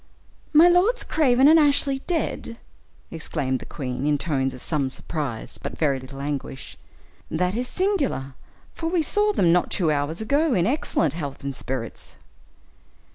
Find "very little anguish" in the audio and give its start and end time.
5.77-6.75